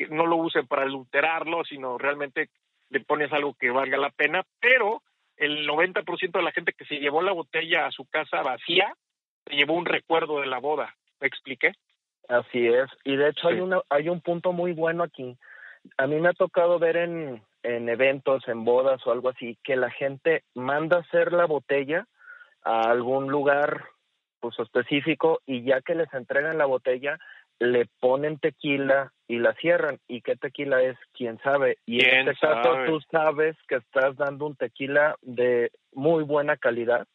no 0.10 0.26
lo 0.26 0.36
usen 0.36 0.68
para 0.68 0.84
adulterarlo, 0.84 1.64
sino 1.64 1.98
realmente 1.98 2.50
le 2.90 3.00
pones 3.00 3.32
algo 3.32 3.54
que 3.54 3.70
valga 3.70 3.98
la 3.98 4.10
pena, 4.10 4.44
pero 4.60 5.02
el 5.38 5.68
90% 5.68 6.32
de 6.32 6.42
la 6.42 6.52
gente 6.52 6.74
que 6.74 6.86
se 6.86 6.96
llevó 6.96 7.22
la 7.22 7.32
botella 7.32 7.86
a 7.86 7.92
su 7.92 8.06
casa 8.06 8.42
vacía, 8.42 8.94
se 9.46 9.56
llevó 9.56 9.74
un 9.74 9.86
recuerdo 9.86 10.42
de 10.42 10.48
la 10.48 10.60
boda. 10.60 10.96
¿Me 11.20 11.28
expliqué? 11.28 11.74
Así 12.28 12.68
es. 12.68 12.90
Y 13.04 13.16
de 13.16 13.30
hecho 13.30 13.48
hay, 13.48 13.60
una, 13.60 13.82
hay 13.90 14.10
un 14.10 14.22
punto 14.22 14.52
muy 14.52 14.74
bueno 14.74 15.04
aquí. 15.04 15.38
A 15.98 16.08
mí 16.08 16.20
me 16.20 16.30
ha 16.30 16.34
tocado 16.34 16.80
ver 16.80 16.98
en, 16.98 17.42
en 17.64 17.90
eventos, 17.90 18.48
en 18.48 18.66
bodas 18.66 19.06
o 19.06 19.12
algo 19.12 19.30
así, 19.30 19.58
que 19.64 19.76
la 19.76 19.90
gente 19.90 20.44
manda 20.54 21.00
hacer 21.00 21.32
la 21.32 21.46
botella 21.46 22.06
a 22.64 22.82
algún 22.90 23.28
lugar 23.30 23.86
pues 24.40 24.60
específico 24.60 25.42
y 25.46 25.64
ya 25.64 25.82
que 25.82 25.96
les 25.96 26.14
entregan 26.14 26.58
la 26.58 26.66
botella, 26.66 27.18
le 27.60 27.86
ponen 28.00 28.40
tequila 28.40 29.12
y 29.28 29.40
la 29.40 29.54
cierran. 29.56 30.00
¿Y 30.08 30.22
qué 30.22 30.36
tequila 30.36 30.82
es? 30.82 30.98
¿Quién 31.14 31.40
sabe? 31.40 31.78
Y 31.86 32.04
en 32.04 32.30
este 32.30 32.48
caso 32.48 32.76
tú 32.86 33.02
sabes 33.12 33.56
que 33.68 33.76
estás 33.76 34.16
dando 34.18 34.46
un 34.46 34.56
tequila 34.56 35.16
de 35.22 35.72
muy 35.94 36.24
buena 36.24 36.58
calidad 36.58 37.08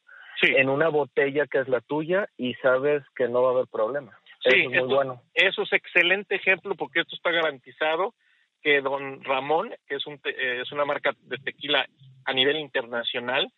en 0.43 0.69
una 0.69 0.89
botella 0.89 1.47
que 1.47 1.61
es 1.61 1.69
la 1.69 1.81
tuya 1.81 2.29
y 2.37 2.55
sabes 2.55 3.03
que 3.15 3.29
no 3.29 3.43
va 3.43 3.51
a 3.51 3.53
haber 3.53 3.69
problema. 3.69 4.19
Sí, 4.41 4.61
eso 4.61 4.71
es 4.71 4.81
muy 4.81 4.95
bueno. 4.95 5.23
Eso 5.35 5.63
es 5.63 5.73
excelente 5.73 6.35
ejemplo 6.35 6.75
porque 6.75 7.01
esto 7.01 7.15
está 7.15 7.31
garantizado 7.31 8.15
que 8.61 8.81
Don 8.81 9.23
Ramón, 9.25 9.75
que 9.87 9.97
es, 9.97 10.07
un 10.07 10.21
eh, 10.25 10.61
es 10.63 10.73
una 10.73 10.85
marca 10.85 11.13
de 11.21 11.39
tequila 11.39 11.87
a 12.25 12.33
nivel 12.33 12.57
internacional, 12.57 13.53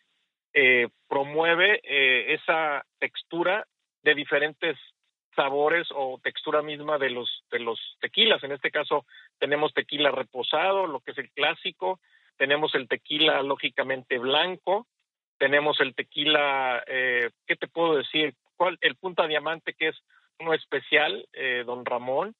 eh, 0.53 0.87
promueve 1.07 1.79
eh, 1.83 2.33
esa 2.33 2.85
textura 2.99 3.65
de 4.03 4.15
diferentes 4.15 4.77
sabores 5.35 5.87
o 5.93 6.19
textura 6.23 6.61
misma 6.61 6.97
de 6.97 7.09
los 7.09 7.43
de 7.51 7.59
los 7.59 7.79
tequilas. 7.99 8.43
En 8.43 8.51
este 8.51 8.71
caso 8.71 9.05
tenemos 9.39 9.73
tequila 9.73 10.11
reposado, 10.11 10.87
lo 10.87 10.99
que 11.01 11.11
es 11.11 11.17
el 11.17 11.31
clásico, 11.31 11.99
tenemos 12.37 12.73
el 12.75 12.87
tequila 12.87 13.41
lógicamente 13.43 14.17
blanco, 14.17 14.87
tenemos 15.37 15.79
el 15.81 15.93
tequila, 15.95 16.83
eh, 16.87 17.29
¿qué 17.45 17.55
te 17.55 17.67
puedo 17.67 17.95
decir? 17.95 18.33
¿Cuál? 18.55 18.77
El 18.81 18.95
punta 18.95 19.27
diamante 19.27 19.73
que 19.73 19.89
es 19.89 19.95
uno 20.39 20.53
especial, 20.53 21.27
eh, 21.33 21.63
Don 21.65 21.85
Ramón, 21.85 22.35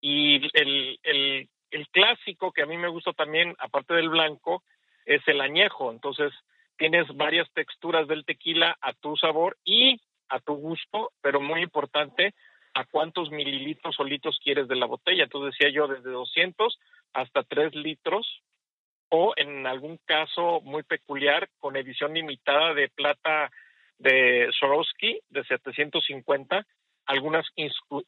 y 0.00 0.36
el, 0.58 0.98
el, 1.02 1.48
el 1.70 1.88
clásico 1.88 2.52
que 2.52 2.62
a 2.62 2.66
mí 2.66 2.76
me 2.76 2.88
gusta 2.88 3.12
también, 3.12 3.54
aparte 3.58 3.94
del 3.94 4.08
blanco, 4.08 4.62
es 5.04 5.26
el 5.26 5.40
añejo. 5.40 5.90
Entonces 5.90 6.32
tienes 6.76 7.06
varias 7.16 7.50
texturas 7.52 8.06
del 8.08 8.24
tequila 8.24 8.76
a 8.80 8.92
tu 8.92 9.16
sabor 9.16 9.56
y 9.64 10.00
a 10.28 10.40
tu 10.40 10.54
gusto, 10.54 11.12
pero 11.20 11.40
muy 11.40 11.62
importante, 11.62 12.34
a 12.74 12.84
cuántos 12.84 13.30
mililitros 13.30 13.98
o 13.98 14.04
litros 14.04 14.38
quieres 14.42 14.68
de 14.68 14.76
la 14.76 14.86
botella. 14.86 15.24
Entonces 15.24 15.54
decía 15.58 15.72
yo, 15.72 15.88
desde 15.88 16.10
200 16.10 16.78
hasta 17.14 17.42
3 17.42 17.74
litros, 17.74 18.42
o 19.08 19.32
en 19.36 19.66
algún 19.66 19.98
caso 20.04 20.60
muy 20.62 20.82
peculiar, 20.82 21.48
con 21.58 21.76
edición 21.76 22.12
limitada 22.12 22.74
de 22.74 22.88
plata 22.88 23.50
de 23.98 24.50
Swarovski 24.52 25.20
de 25.30 25.44
750, 25.44 26.66
algunas 27.06 27.46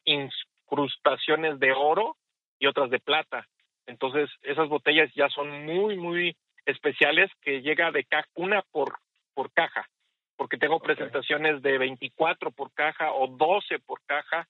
incrustaciones 0.05 1.59
de 1.59 1.71
oro 1.71 2.17
y 2.59 2.67
otras 2.67 2.91
de 2.91 2.99
plata. 2.99 3.47
Entonces, 3.87 4.29
esas 4.43 4.67
botellas 4.67 5.09
ya 5.15 5.29
son 5.29 5.65
muy, 5.65 5.97
muy 5.97 6.37
especiales 6.65 7.31
que 7.41 7.61
llega 7.61 7.91
de 7.91 8.05
una 8.35 8.61
por, 8.71 8.99
por 9.33 9.51
caja 9.51 9.89
porque 10.39 10.57
tengo 10.57 10.79
presentaciones 10.79 11.61
de 11.61 11.77
24 11.77 12.51
por 12.51 12.73
caja 12.73 13.11
o 13.11 13.27
12 13.27 13.79
por 13.79 13.99
caja, 14.05 14.47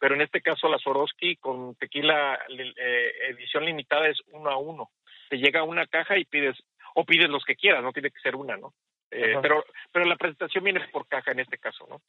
pero 0.00 0.14
en 0.14 0.22
este 0.22 0.40
caso 0.40 0.66
la 0.66 0.78
Swarovski 0.78 1.36
con 1.36 1.74
tequila 1.74 2.40
eh, 2.48 3.12
edición 3.28 3.66
limitada 3.66 4.08
es 4.08 4.18
uno 4.28 4.48
a 4.48 4.56
uno. 4.56 4.88
Te 5.28 5.36
llega 5.36 5.62
una 5.62 5.86
caja 5.88 6.16
y 6.16 6.24
pides, 6.24 6.56
o 6.94 7.04
pides 7.04 7.28
los 7.28 7.44
que 7.44 7.54
quieras, 7.54 7.82
no 7.82 7.92
tiene 7.92 8.10
que 8.10 8.20
ser 8.20 8.34
una, 8.34 8.56
¿no? 8.56 8.72
Eh, 9.10 9.36
pero, 9.42 9.62
pero 9.92 10.06
la 10.06 10.16
presentación 10.16 10.64
viene 10.64 10.80
por 10.90 11.06
caja 11.06 11.32
en 11.32 11.40
este 11.40 11.58
caso, 11.58 11.86
¿no? 11.86 12.00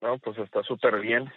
No, 0.00 0.16
pues 0.18 0.38
está 0.38 0.62
súper 0.62 1.00
bien. 1.00 1.28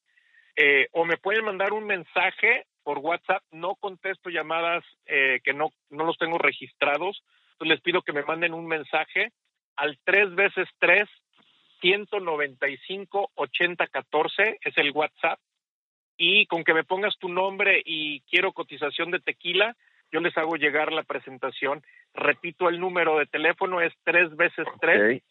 Eh, 0.56 0.88
o 0.92 1.04
me 1.04 1.16
pueden 1.16 1.44
mandar 1.44 1.72
un 1.72 1.84
mensaje 1.84 2.66
por 2.82 2.98
WhatsApp, 2.98 3.42
no 3.50 3.74
contesto 3.76 4.30
llamadas 4.30 4.84
eh, 5.06 5.40
que 5.42 5.52
no, 5.52 5.70
no 5.90 6.04
los 6.04 6.16
tengo 6.18 6.38
registrados, 6.38 7.22
les 7.60 7.80
pido 7.80 8.02
que 8.02 8.12
me 8.12 8.22
manden 8.22 8.54
un 8.54 8.66
mensaje 8.66 9.32
al 9.76 9.98
3 10.04 10.34
veces 10.34 10.68
3 10.78 11.08
195 11.80 13.30
80 13.34 13.86
14 13.86 14.58
es 14.60 14.78
el 14.78 14.90
WhatsApp. 14.92 15.38
Y 16.16 16.46
con 16.46 16.64
que 16.64 16.74
me 16.74 16.84
pongas 16.84 17.18
tu 17.18 17.28
nombre 17.28 17.82
y 17.84 18.20
quiero 18.22 18.52
cotización 18.52 19.10
de 19.10 19.18
tequila, 19.18 19.76
yo 20.12 20.20
les 20.20 20.36
hago 20.38 20.56
llegar 20.56 20.92
la 20.92 21.02
presentación. 21.02 21.82
Repito, 22.14 22.68
el 22.68 22.78
número 22.78 23.18
de 23.18 23.26
teléfono 23.26 23.80
es 23.80 23.92
3 24.04 24.36
veces 24.36 24.66
3 24.80 25.22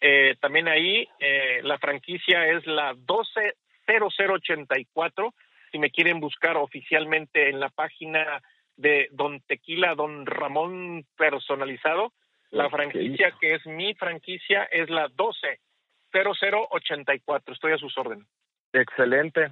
Eh, 0.00 0.36
también 0.40 0.68
ahí 0.68 1.08
eh, 1.18 1.60
la 1.64 1.76
franquicia 1.78 2.46
es 2.46 2.64
la 2.66 2.94
120084. 2.94 5.34
Si 5.72 5.78
me 5.78 5.90
quieren 5.90 6.20
buscar 6.20 6.56
oficialmente 6.56 7.48
en 7.48 7.58
la 7.60 7.70
página 7.70 8.40
de 8.76 9.08
Don 9.10 9.40
Tequila, 9.40 9.96
Don 9.96 10.24
Ramón 10.24 11.04
personalizado, 11.16 12.12
la 12.50 12.70
franquicia 12.70 13.34
que 13.40 13.54
es 13.54 13.66
mi 13.66 13.94
franquicia 13.94 14.62
es 14.64 14.88
la 14.88 15.08
120084. 15.08 17.54
Estoy 17.54 17.72
a 17.72 17.78
sus 17.78 17.98
órdenes. 17.98 18.28
Excelente. 18.72 19.50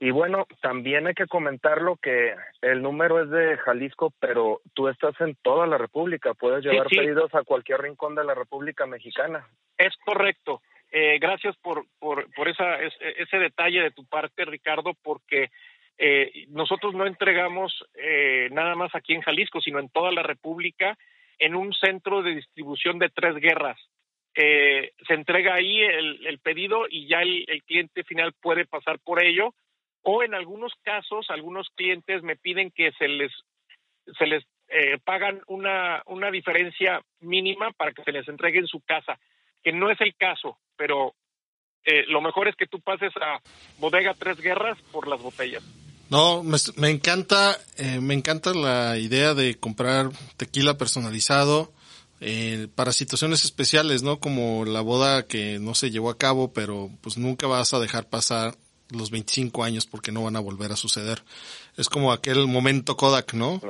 Y 0.00 0.10
bueno, 0.10 0.46
también 0.62 1.08
hay 1.08 1.14
que 1.14 1.26
comentarlo 1.26 1.96
que 1.96 2.34
el 2.62 2.82
número 2.82 3.22
es 3.22 3.30
de 3.30 3.56
Jalisco, 3.58 4.12
pero 4.20 4.60
tú 4.72 4.88
estás 4.88 5.20
en 5.20 5.36
toda 5.42 5.66
la 5.66 5.76
República, 5.76 6.34
puedes 6.34 6.64
llevar 6.64 6.86
pedidos 6.86 7.34
a 7.34 7.42
cualquier 7.42 7.80
rincón 7.82 8.14
de 8.14 8.24
la 8.24 8.34
República 8.34 8.86
Mexicana. 8.86 9.48
Es 9.76 9.96
correcto. 10.04 10.62
Eh, 10.92 11.18
gracias 11.18 11.56
por, 11.56 11.84
por, 11.98 12.32
por 12.32 12.48
esa, 12.48 12.76
ese 12.80 13.38
detalle 13.38 13.82
de 13.82 13.90
tu 13.90 14.06
parte, 14.06 14.44
Ricardo, 14.44 14.94
porque 15.02 15.50
eh, 15.98 16.46
nosotros 16.50 16.94
no 16.94 17.06
entregamos 17.06 17.84
eh, 17.94 18.48
nada 18.52 18.76
más 18.76 18.94
aquí 18.94 19.14
en 19.14 19.22
Jalisco, 19.22 19.60
sino 19.60 19.80
en 19.80 19.88
toda 19.88 20.12
la 20.12 20.22
República, 20.22 20.96
en 21.40 21.56
un 21.56 21.74
centro 21.74 22.22
de 22.22 22.36
distribución 22.36 23.00
de 23.00 23.10
tres 23.10 23.34
guerras. 23.36 23.78
Eh, 24.34 24.92
se 25.06 25.14
entrega 25.14 25.54
ahí 25.54 25.80
el, 25.80 26.24
el 26.24 26.38
pedido 26.38 26.86
y 26.88 27.08
ya 27.08 27.22
el, 27.22 27.44
el, 27.48 27.64
cliente 27.64 28.04
final 28.04 28.32
puede 28.40 28.64
pasar 28.64 29.00
por 29.00 29.22
ello. 29.22 29.54
O 30.10 30.22
en 30.22 30.32
algunos 30.32 30.72
casos, 30.82 31.26
algunos 31.28 31.68
clientes 31.74 32.22
me 32.22 32.34
piden 32.34 32.70
que 32.70 32.92
se 32.92 33.08
les, 33.08 33.30
se 34.18 34.26
les 34.26 34.42
eh, 34.68 34.96
pagan 35.04 35.42
una, 35.48 36.02
una 36.06 36.30
diferencia 36.30 37.02
mínima 37.20 37.72
para 37.72 37.92
que 37.92 38.02
se 38.04 38.12
les 38.12 38.26
entregue 38.26 38.60
en 38.60 38.66
su 38.66 38.80
casa, 38.80 39.18
que 39.62 39.70
no 39.70 39.90
es 39.90 40.00
el 40.00 40.14
caso, 40.16 40.56
pero 40.78 41.14
eh, 41.84 42.06
lo 42.08 42.22
mejor 42.22 42.48
es 42.48 42.56
que 42.56 42.66
tú 42.66 42.80
pases 42.80 43.12
a 43.20 43.42
Bodega 43.80 44.14
Tres 44.14 44.40
Guerras 44.40 44.78
por 44.92 45.08
las 45.08 45.20
botellas. 45.20 45.62
No, 46.08 46.42
me, 46.42 46.88
encanta, 46.88 47.58
eh, 47.76 48.00
me 48.00 48.14
encanta 48.14 48.54
la 48.54 48.96
idea 48.96 49.34
de 49.34 49.60
comprar 49.60 50.08
tequila 50.38 50.78
personalizado 50.78 51.70
eh, 52.22 52.68
para 52.74 52.92
situaciones 52.92 53.44
especiales, 53.44 54.02
¿no? 54.02 54.20
Como 54.20 54.64
la 54.64 54.80
boda 54.80 55.26
que 55.26 55.58
no 55.58 55.74
se 55.74 55.90
llevó 55.90 56.08
a 56.08 56.16
cabo, 56.16 56.54
pero 56.54 56.88
pues 57.02 57.18
nunca 57.18 57.46
vas 57.46 57.74
a 57.74 57.78
dejar 57.78 58.08
pasar 58.08 58.54
los 58.90 59.10
25 59.10 59.64
años 59.64 59.86
porque 59.86 60.12
no 60.12 60.24
van 60.24 60.36
a 60.36 60.40
volver 60.40 60.72
a 60.72 60.76
suceder. 60.76 61.22
Es 61.76 61.88
como 61.88 62.12
aquel 62.12 62.46
momento 62.46 62.96
Kodak, 62.96 63.34
¿no? 63.34 63.60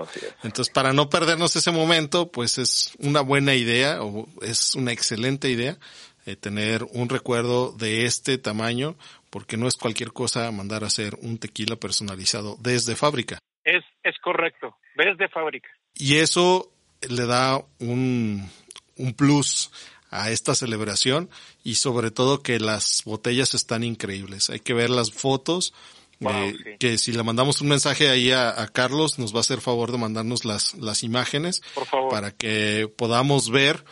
Entonces, 0.43 0.73
para 0.73 0.93
no 0.93 1.11
perdernos 1.11 1.57
ese 1.57 1.71
momento, 1.71 2.31
pues 2.31 2.59
es 2.59 2.93
una 2.99 3.21
buena 3.21 3.55
idea 3.55 4.03
o 4.03 4.29
es 4.43 4.75
una 4.75 4.93
excelente 4.93 5.51
idea 5.51 5.79
eh, 6.27 6.37
tener 6.37 6.85
un 6.93 7.09
recuerdo 7.09 7.73
de 7.73 8.05
este 8.05 8.39
tamaño 8.39 8.97
porque 9.31 9.57
no 9.57 9.67
es 9.67 9.77
cualquier 9.77 10.13
cosa 10.13 10.51
mandar 10.53 10.85
a 10.85 10.89
hacer 10.89 11.17
un 11.23 11.39
tequila 11.39 11.77
personalizado 11.77 12.57
desde 12.61 12.97
fábrica. 12.97 13.39
Es, 13.65 13.85
es 14.03 14.17
correcto, 14.23 14.77
desde 14.95 15.29
fábrica. 15.29 15.69
Y 15.95 16.17
eso 16.17 16.71
le 17.09 17.27
da 17.27 17.65
un, 17.79 18.49
un 18.97 19.15
plus 19.15 19.71
a 20.11 20.31
esta 20.31 20.55
celebración 20.55 21.29
y 21.63 21.77
sobre 21.77 22.11
todo 22.11 22.43
que 22.43 22.59
las 22.61 23.03
botellas 23.05 23.55
están 23.55 23.85
increíbles. 23.85 24.51
Hay 24.51 24.61
que 24.61 24.75
ver 24.75 24.91
las 24.91 25.11
fotos. 25.13 25.75
Wow, 26.21 26.33
eh, 26.33 26.57
sí. 26.57 26.71
que 26.81 26.99
si 26.99 27.13
le 27.13 27.23
mandamos 27.23 27.61
un 27.61 27.69
mensaje 27.69 28.09
ahí 28.09 28.33
a, 28.33 28.61
a, 28.61 28.67
Carlos, 28.67 29.21
nos 29.21 29.33
va 29.33 29.39
a 29.39 29.41
hacer 29.41 29.61
favor 29.61 29.93
de 29.93 29.99
mandarnos 29.99 30.45
las, 30.45 30.75
las 30.75 31.05
imágenes 31.05 31.63
Por 31.77 31.87
favor. 31.87 32.11
para 32.11 32.33
que 32.33 32.93
podamos 32.97 33.51
ver 33.51 33.85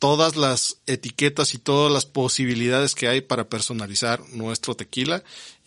todas 0.00 0.34
las 0.34 0.78
etiquetas 0.86 1.54
y 1.54 1.58
todas 1.58 1.92
las 1.92 2.06
posibilidades 2.06 2.96
que 2.96 3.06
hay 3.06 3.20
para 3.20 3.48
personalizar 3.48 4.20
nuestro 4.30 4.74
tequila, 4.74 5.22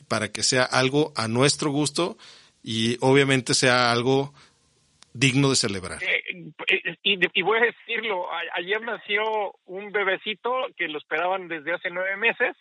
para 0.09 0.29
que 0.31 0.43
sea 0.43 0.63
algo 0.63 1.13
a 1.15 1.29
nuestro 1.29 1.71
gusto 1.71 2.17
y 2.63 2.97
obviamente 2.99 3.53
sea 3.53 3.91
algo 3.91 4.33
digno 5.13 5.49
de 5.49 5.55
celebrar. 5.55 5.99
Eh, 6.03 6.23
y, 7.03 7.39
y, 7.39 7.41
voy 7.41 7.59
a 7.59 7.65
decirlo, 7.65 8.27
ayer 8.53 8.81
nació 8.81 9.53
un 9.65 9.91
bebecito 9.91 10.67
que 10.75 10.87
lo 10.87 10.97
esperaban 10.97 11.47
desde 11.47 11.73
hace 11.73 11.89
nueve 11.89 12.17
meses 12.17 12.55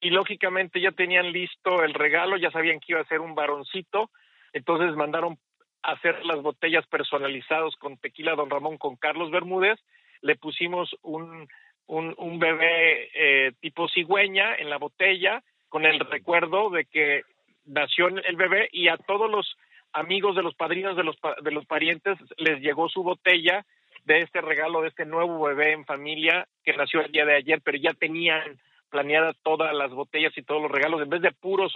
y 0.00 0.10
lógicamente 0.10 0.80
ya 0.80 0.92
tenían 0.92 1.32
listo 1.32 1.84
el 1.84 1.94
regalo, 1.94 2.36
ya 2.36 2.50
sabían 2.50 2.80
que 2.80 2.92
iba 2.92 3.00
a 3.00 3.06
ser 3.06 3.20
un 3.20 3.34
varoncito, 3.34 4.10
entonces 4.52 4.96
mandaron 4.96 5.38
hacer 5.82 6.24
las 6.24 6.40
botellas 6.42 6.86
personalizadas 6.86 7.74
con 7.76 7.98
tequila 7.98 8.34
Don 8.34 8.50
Ramón 8.50 8.78
con 8.78 8.96
Carlos 8.96 9.30
Bermúdez 9.30 9.78
le 10.22 10.36
pusimos 10.36 10.96
un, 11.02 11.48
un, 11.86 12.14
un 12.16 12.38
bebé 12.38 13.10
eh, 13.14 13.52
tipo 13.60 13.88
cigüeña 13.88 14.54
en 14.54 14.70
la 14.70 14.78
botella 14.78 15.42
con 15.68 15.84
el 15.84 15.98
recuerdo 16.00 16.70
de 16.70 16.84
que 16.84 17.22
nació 17.64 18.08
el 18.08 18.36
bebé 18.36 18.68
y 18.72 18.88
a 18.88 18.96
todos 18.96 19.30
los 19.30 19.56
amigos 19.92 20.36
de 20.36 20.42
los 20.42 20.54
padrinos 20.54 20.96
de 20.96 21.04
los, 21.04 21.16
de 21.42 21.50
los 21.50 21.66
parientes 21.66 22.18
les 22.36 22.60
llegó 22.60 22.88
su 22.88 23.02
botella 23.02 23.64
de 24.04 24.20
este 24.20 24.40
regalo 24.40 24.82
de 24.82 24.88
este 24.88 25.04
nuevo 25.04 25.42
bebé 25.44 25.72
en 25.72 25.84
familia 25.84 26.46
que 26.64 26.76
nació 26.76 27.00
el 27.00 27.12
día 27.12 27.24
de 27.24 27.36
ayer, 27.36 27.60
pero 27.62 27.78
ya 27.78 27.92
tenían 27.94 28.58
planeadas 28.90 29.36
todas 29.42 29.74
las 29.74 29.90
botellas 29.90 30.36
y 30.36 30.42
todos 30.42 30.62
los 30.62 30.70
regalos. 30.70 31.00
En 31.02 31.08
vez 31.08 31.22
de 31.22 31.32
puros 31.32 31.72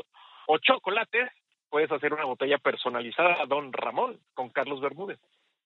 o 0.46 0.58
chocolates, 0.58 1.30
puedes 1.70 1.90
hacer 1.90 2.12
una 2.12 2.24
botella 2.24 2.58
personalizada 2.58 3.40
a 3.40 3.46
Don 3.46 3.72
Ramón 3.72 4.18
con 4.34 4.50
Carlos 4.50 4.80
Bermúdez. 4.80 5.18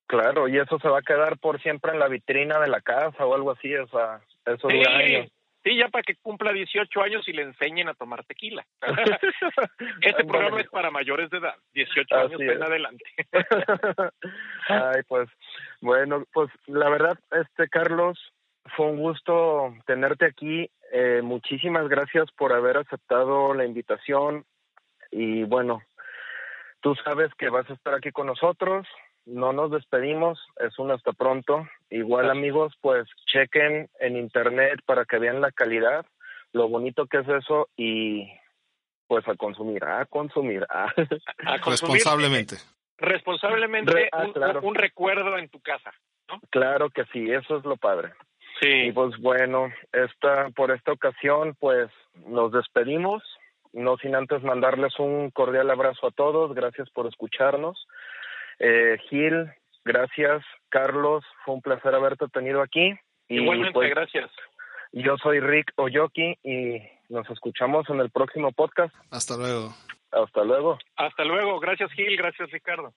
Claro, 0.07 0.49
y 0.49 0.59
eso 0.59 0.79
se 0.81 0.89
va 0.89 0.99
a 0.99 1.03
quedar 1.03 1.39
por 1.39 1.61
siempre 1.63 1.93
en 1.93 2.01
la 2.01 2.09
vitrina 2.09 2.59
de 2.59 2.69
la 2.69 2.81
casa 2.81 3.25
o 3.25 3.35
algo 3.35 3.53
así, 3.53 3.75
o 3.77 3.87
sea, 3.89 4.21
eso 4.45 4.69
sí, 4.69 4.77
dura 4.77 4.97
años. 4.97 5.31
Sí, 5.63 5.77
ya 5.77 5.89
para 5.89 6.03
que 6.03 6.17
cumpla 6.17 6.53
18 6.53 7.03
años 7.03 7.29
y 7.29 7.33
le 7.33 7.43
enseñen 7.43 7.89
a 7.89 7.95
tomar 7.95 8.25
tequila. 8.25 8.65
este 10.01 10.25
programa 10.25 10.61
es 10.61 10.69
para 10.69 10.91
mayores 10.91 11.29
de 11.31 11.39
edad, 11.39 11.57
18 11.75 12.15
Así 12.15 12.35
años 12.35 12.41
en 12.41 12.63
adelante. 12.63 13.05
Ay, 14.69 15.03
pues, 15.07 15.29
bueno, 15.81 16.25
pues 16.33 16.51
la 16.67 16.89
verdad, 16.89 17.19
este 17.31 17.69
Carlos, 17.69 18.19
fue 18.77 18.87
un 18.87 18.99
gusto 18.99 19.75
tenerte 19.87 20.27
aquí. 20.27 20.71
Eh, 20.93 21.21
muchísimas 21.23 21.89
gracias 21.89 22.31
por 22.33 22.53
haber 22.53 22.79
aceptado 22.79 23.55
la 23.55 23.65
invitación 23.65 24.45
y 25.11 25.45
bueno, 25.45 25.83
tú 26.81 26.95
sabes 27.05 27.33
que 27.35 27.49
vas 27.49 27.69
a 27.71 27.75
estar 27.75 27.95
aquí 27.95 28.11
con 28.11 28.27
nosotros. 28.27 28.87
No 29.27 29.53
nos 29.53 29.71
despedimos, 29.71 30.41
es 30.59 30.79
un 30.79 30.91
hasta 30.91 31.13
pronto. 31.13 31.67
Igual 31.91 32.31
amigos, 32.31 32.73
pues 32.81 33.07
chequen 33.27 33.89
en 34.01 34.17
internet 34.17 34.81
para 34.87 35.05
que 35.05 35.19
vean 35.19 35.41
la 35.41 35.53
calidad, 35.53 36.05
lo 36.53 36.69
bonito 36.69 37.07
que 37.07 37.19
es 37.19 37.29
eso 37.29 37.69
y 37.77 38.29
pues 39.07 39.27
a 39.29 39.35
consumir, 39.35 39.85
a 39.85 40.05
consumir. 40.07 40.67
A, 40.71 40.85
A 40.87 40.95
consumir 40.95 41.61
Responsablemente. 41.71 42.57
responsablemente 42.99 43.93
Re- 43.93 44.09
ah, 44.13 44.25
un, 44.27 44.33
claro. 44.33 44.61
un 44.63 44.75
recuerdo 44.75 45.37
en 45.39 45.49
tu 45.49 45.61
casa. 45.61 45.93
claro 46.51 46.91
que 46.91 47.05
sí, 47.13 47.31
eso 47.31 47.57
es 47.59 47.65
lo 47.65 47.77
padre. 47.77 48.13
Y 48.63 48.65
Sí. 48.87 48.93
pues 48.93 49.17
bueno, 49.21 49.69
esta, 49.93 50.51
por 50.51 50.71
esta 50.71 50.93
ocasión, 50.93 51.57
pues 51.59 51.91
nos 52.27 52.53
despedimos, 52.53 53.23
no 53.73 53.97
sin 53.99 54.15
antes 54.15 54.43
mandarles 54.43 54.99
un 54.99 55.31
cordial 55.31 55.71
abrazo 55.71 56.09
a 56.09 56.11
todos, 56.11 56.55
gracias 56.55 56.91
por 56.91 57.07
escucharnos. 57.07 57.87
Eh, 58.61 58.99
Gil, 59.09 59.51
gracias, 59.85 60.43
Carlos, 60.69 61.25
fue 61.45 61.55
un 61.55 61.63
placer 61.63 61.95
haberte 61.95 62.29
tenido 62.29 62.61
aquí. 62.63 62.93
Y 63.29 63.37
Igualmente, 63.41 63.73
pues, 63.73 63.91
gracias. 63.91 64.31
yo 64.93 65.17
soy 65.19 65.41
Rick 65.41 65.73
Oyoki 65.77 66.37
y 66.43 66.79
nos 67.09 67.29
escuchamos 67.31 67.89
en 67.89 68.01
el 68.01 68.11
próximo 68.11 68.53
podcast. 68.53 68.95
Hasta 69.11 69.37
luego. 69.37 69.75
Hasta 70.13 70.45
luego. 70.45 70.79
Hasta 70.97 71.25
luego. 71.25 71.59
Gracias, 71.61 71.91
Gil. 71.93 72.17
Gracias, 72.17 72.51
Ricardo. 72.51 72.93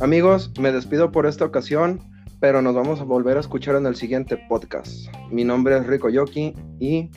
Amigos, 0.00 0.52
me 0.60 0.72
despido 0.72 1.10
por 1.10 1.26
esta 1.26 1.44
ocasión, 1.44 2.00
pero 2.40 2.60
nos 2.62 2.74
vamos 2.74 3.00
a 3.00 3.04
volver 3.04 3.36
a 3.36 3.40
escuchar 3.40 3.76
en 3.76 3.86
el 3.86 3.96
siguiente 3.96 4.36
podcast. 4.48 5.08
Mi 5.30 5.44
nombre 5.44 5.76
es 5.76 5.86
Rico 5.86 6.10
Yoki 6.10 6.54
y 6.78 7.10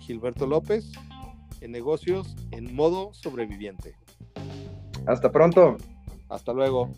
Gilberto 0.00 0.46
López, 0.46 0.92
en 1.64 1.72
negocios 1.72 2.36
en 2.50 2.74
modo 2.74 3.12
sobreviviente. 3.14 3.96
hasta 5.06 5.32
pronto. 5.32 5.76
Hasta 6.28 6.52
luego. 6.52 6.90